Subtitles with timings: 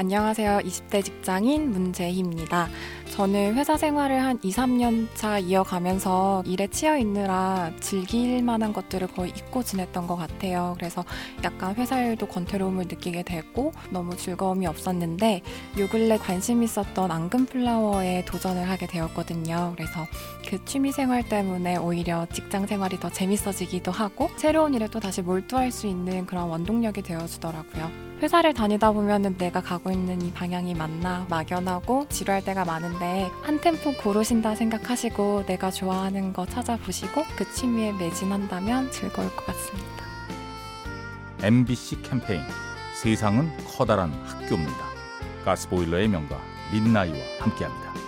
[0.00, 0.60] 안녕하세요.
[0.60, 2.70] 20대 직장인 문재희입니다.
[3.10, 9.30] 저는 회사 생활을 한 2, 3년 차 이어가면서 일에 치여 있느라 즐길 만한 것들을 거의
[9.36, 10.74] 잊고 지냈던 것 같아요.
[10.78, 11.04] 그래서
[11.44, 15.42] 약간 회사 일도 권태로움을 느끼게 되고 너무 즐거움이 없었는데
[15.78, 19.74] 요 근래 관심 있었던 앙금 플라워에 도전을 하게 되었거든요.
[19.76, 20.06] 그래서
[20.48, 25.70] 그 취미 생활 때문에 오히려 직장 생활이 더 재밌어지기도 하고 새로운 일에 또 다시 몰두할
[25.70, 28.09] 수 있는 그런 원동력이 되어주더라고요.
[28.22, 33.94] 회사를 다니다 보면은 내가 가고 있는 이 방향이 맞나 막연하고 지루할 때가 많은데 한 템포
[33.94, 40.04] 고르신다 생각하시고 내가 좋아하는 거 찾아보시고 그 취미에 매진한다면 즐거울 것 같습니다.
[41.42, 42.42] MBC 캠페인
[42.94, 44.90] 세상은 커다란 학교입니다.
[45.46, 46.38] 가스보일러의 명가
[46.72, 47.99] 민나이와 함께합니다.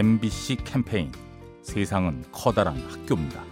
[0.00, 1.12] MBC 캠페인
[1.60, 3.44] 세상은 커다란 학교입니다.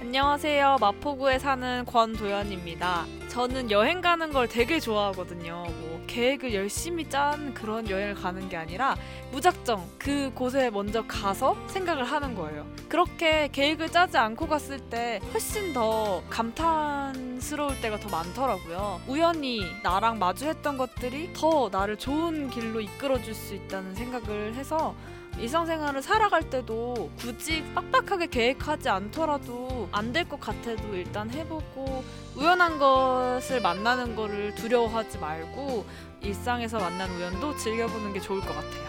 [0.00, 0.78] 안녕하세요.
[0.80, 3.04] 마포구에 사는 권도연입니다.
[3.38, 5.64] 저는 여행 가는 걸 되게 좋아하거든요.
[5.80, 8.96] 뭐 계획을 열심히 짠 그런 여행을 가는 게 아니라
[9.30, 12.66] 무작정 그 곳에 먼저 가서 생각을 하는 거예요.
[12.88, 19.02] 그렇게 계획을 짜지 않고 갔을 때 훨씬 더 감탄스러울 때가 더 많더라고요.
[19.06, 24.96] 우연히 나랑 마주했던 것들이 더 나를 좋은 길로 이끌어 줄 수 있다는 생각을 해서
[25.38, 32.02] 일상생활을 살아갈 때도 굳이 빡빡하게 계획하지 않더라도 안 될 것 같아도 일단 해보고
[32.36, 35.86] 우연한 것을 만나는 거를 두려워하지 말고
[36.22, 38.88] 일상에서 만난 우연도 즐겨보는 게 좋을 것 같아요.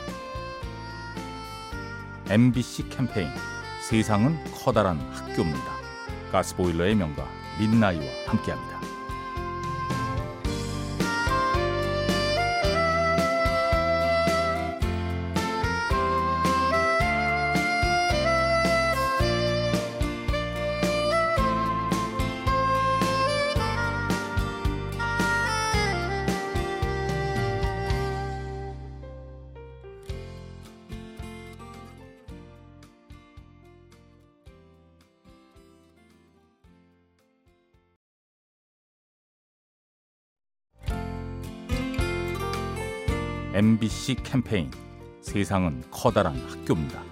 [2.29, 3.29] MBC 캠페인
[3.87, 5.71] 세상은 커다란 학교입니다.
[6.31, 7.27] 가스보일러의 명가
[7.59, 8.78] 민나이와 함께합니다.
[43.59, 44.71] MBC 캠페인
[45.19, 47.03] 세상은 커다란 학교입니다.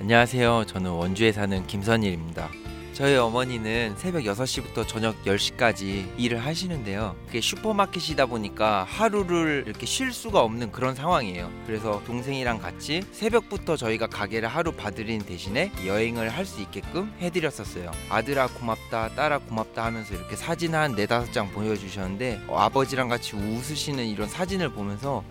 [0.00, 0.64] 안녕하세요.
[0.66, 2.48] 저는 원주에 사는 김선일입니다.
[2.92, 7.16] 저희 어머니는 새벽 6시부터 저녁 10시까지 일을 하시는데요.
[7.26, 11.50] 그게 슈퍼마켓이다 보니까 하루를 이렇게 쉴 수가 없는 그런 상황이에요.
[11.66, 17.92] 그래서 동생이랑 같이 새벽부터 저희가 가게를 하루 봐드리는 대신에 여행을 할 수 있게끔 해드렸었어요.
[18.10, 24.04] 아들아 고맙다, 딸아 고맙다 하면서 이렇게 사진 한 네다섯 장 보여주셨는데 어, 아버지랑 같이 웃으시는
[24.04, 25.22] 이런 사진을 보면서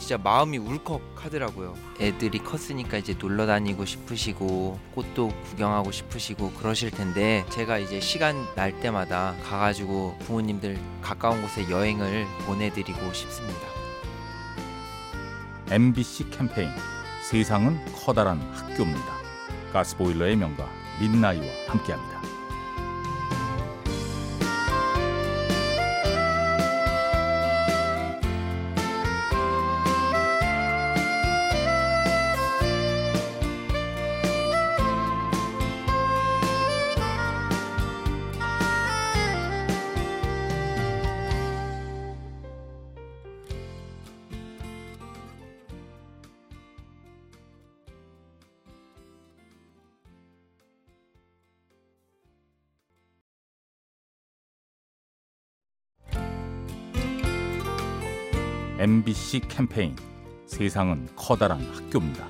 [0.00, 1.76] 진짜 마음이 울컥하더라고요.
[2.00, 8.80] 애들이 컸으니까 이제 놀러 다니고 싶으시고 꽃도 구경하고 싶으시고 그러실 텐데 제가 이제 시간 날
[8.80, 13.60] 때마다 가가지고 부모님들 가까운 곳에 여행을 보내드리고 싶습니다.
[15.70, 16.70] MBC 캠페인
[17.22, 19.20] 세상은 커다란 학교입니다.
[19.72, 20.66] 가스보일러의 명가
[20.98, 22.19] 민나이와 함께합니다.
[58.80, 59.94] MBC 캠페인
[60.46, 62.26] 세상은 커다란 학교입니다.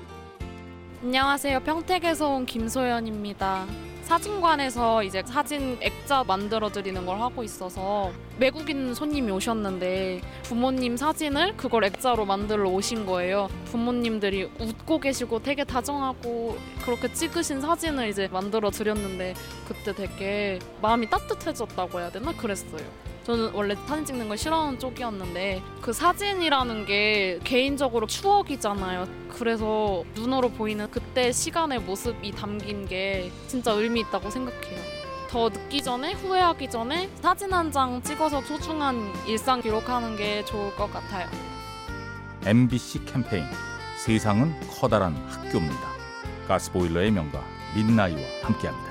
[1.01, 1.61] 안녕하세요.
[1.61, 3.65] 평택에서 온 김소연입니다.
[4.03, 11.85] 사진관에서 이제 사진 액자 만들어 드리는 걸 하고 있어서 외국인 손님이 오셨는데 부모님 사진을 그걸
[11.85, 13.47] 액자로 만들러 오신 거예요.
[13.67, 19.35] 부모님들이 웃고 계시고 되게 다정하고 그렇게 찍으신 사진을 이제 만들어 드렸는데
[19.69, 23.10] 그때 되게 마음이 따뜻해졌다고 해야 되나 그랬어요.
[23.23, 29.07] 저는 원래 사진 찍는 걸 싫어하는 쪽이었는데 그 사진이라는 게 개인적으로 추억이잖아요.
[29.29, 34.79] 그래서 눈으로 보이는 그때 시간의 모습이 담긴 게 진짜 의미 있다고 생각해요.
[35.29, 40.91] 더 늦기 전에 후회하기 전에 사진 한 장 찍어서 소중한 일상 기록하는 게 좋을 것
[40.91, 41.29] 같아요.
[42.45, 43.45] MBC 캠페인
[44.03, 45.91] 세상은 커다란 학교입니다.
[46.47, 47.41] 가스보일러의 명가
[47.75, 48.90] 민나이와 함께합니다.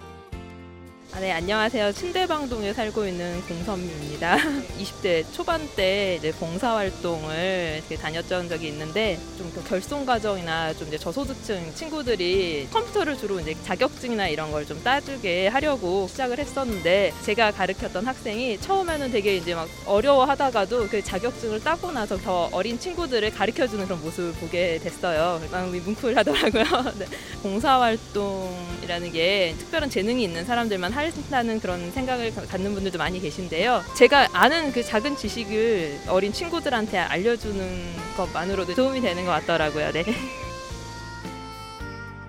[1.13, 1.91] 아, 네, 안녕하세요.
[1.91, 4.37] 침대방동에 살고 있는 공선미입니다.
[4.79, 12.69] 20대 초반 때 이제 봉사활동을 다녔던 적이 있는데 좀그 결손 가정이나 좀 이제 저소득층 친구들이
[12.71, 19.11] 컴퓨터를 주로 이제 자격증이나 이런 걸 좀 따주게 하려고 시작을 했었는데 제가 가르쳤던 학생이 처음에는
[19.11, 24.79] 되게 이제 막 어려워하다가도 그 자격증을 따고 나서 더 어린 친구들을 가르쳐주는 그런 모습을 보게
[24.81, 25.41] 됐어요.
[25.51, 26.63] 마음이 뭉클하더라고요.
[26.99, 27.05] 네.
[27.43, 33.83] 봉사활동이라는 게 특별한 재능이 있는 사람들만 한다는 그런 생각을 가- 갖는 분들도 많이 계신데요.
[33.95, 39.91] 제가 아는 그 작은 지식을 어린 친구들한테 알려주는 것만으로도 도움이 되는 것 같더라고요.
[39.91, 40.05] 네.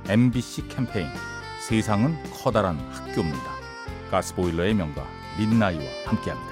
[0.09, 1.09] MBC 캠페인
[1.69, 3.53] 세상은 커다란 학교입니다.
[4.11, 5.07] 가스보일러의 명가
[5.39, 6.52] 민나이와 함께합니다.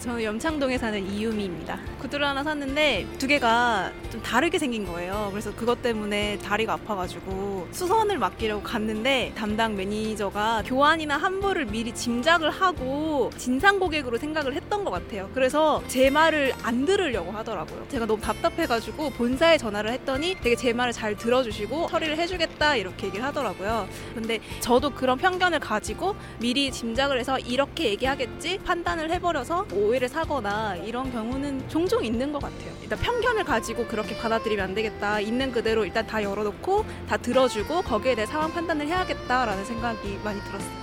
[0.00, 1.78] 저는 염창동에 사는 이유미입니다.
[2.00, 5.28] 구두를 하나 샀는데 두 개가 좀 다르게 생긴 거예요.
[5.30, 13.30] 그래서 그것 때문에 다리가 아파가지고 수선을 맡기려고 갔는데 담당 매니저가 교환이나 환불을 미리 짐작을 하고
[13.36, 15.28] 진상 고객으로 생각을 했던 것 같아요.
[15.34, 17.86] 그래서 제 말을 안 들으려고 하더라고요.
[17.88, 23.24] 제가 너무 답답해가지고 본사에 전화를 했더니 되게 제 말을 잘 들어주시고 처리를 해주겠다 이렇게 얘기를
[23.24, 23.88] 하더라고요.
[24.14, 30.76] 근데 저도 그런 편견을 가지고 미리 짐작을 해서 이렇게 얘기하겠지 판단을 해버려서 오 해를 사거나
[30.76, 32.72] 이런 경우는 종종 있는 것 같아요.
[32.82, 35.20] 일단 편견을 가지고 그렇게 받아들이면 안 되겠다.
[35.20, 40.78] 있는 그대로 일단 다 열어놓고 다 들어주고 거기에 대해 상황 판단을 해야겠다라는 생각이 많이 들었어요.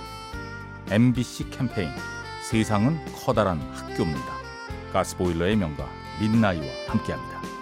[0.90, 1.90] MBC 캠페인
[2.42, 4.36] 세상은 커다란 학교입니다.
[4.92, 5.88] 가스보일러의 명가
[6.20, 7.55] 민나이와 함께합니다.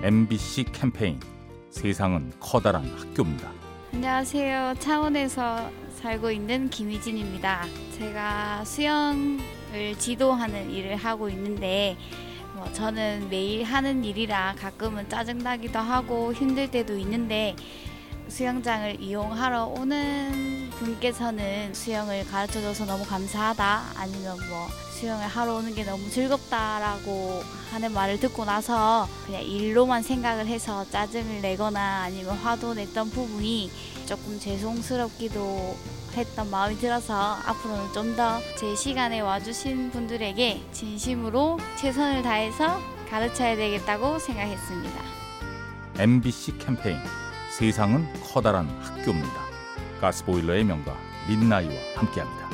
[0.00, 1.18] MBC 캠페인
[1.70, 3.50] 세상은 커다란 학교입니다.
[3.92, 4.74] 안녕하세요.
[4.78, 7.64] 창원에서 살고 있는 김희진입니다.
[7.98, 9.40] 제가 수영을
[9.98, 11.96] 지도하는 일을 하고 있는데
[12.54, 17.56] 뭐 저는 매일 하는 일이라 가끔은 짜증나기도 하고 힘들 때도 있는데
[18.28, 26.10] 수영장을 이용하러 오는 분께서는 수영을 가르쳐줘서 너무 감사하다 아니면 뭐 수영을 하러 오는 게 너무
[26.10, 33.70] 즐겁다라고 하는 말을 듣고 나서 그냥 일로만 생각을 해서 짜증을 내거나 아니면 화도 냈던 부분이
[34.06, 35.76] 조금 죄송스럽기도
[36.16, 37.14] 했던 마음이 들어서
[37.46, 45.00] 앞으로는 좀 더 제 시간에 와주신 분들에게 진심으로 최선을 다해서 가르쳐야 되겠다고 생각했습니다.
[45.98, 46.98] MBC 캠페인
[47.56, 49.46] 세상은 커다란 학교입니다.
[50.00, 50.96] 가스보일러의 명가
[51.28, 52.47] 민나이와 함께합니다.